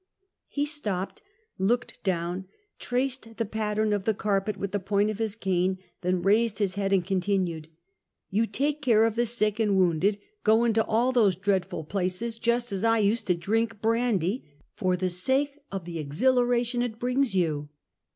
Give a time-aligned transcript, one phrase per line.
[0.55, 1.21] 297 He stopped,
[1.59, 2.47] looked down,
[2.79, 6.73] traced the pattern of the carpet with the point of his cane, then raised his
[6.73, 7.67] head and continued:
[8.31, 12.71] "You take care of the sick and wounded, go into all those dreadful places Just
[12.71, 14.43] as I used to drink brandy—
[14.75, 17.69] for sake of the exhileration it brings you."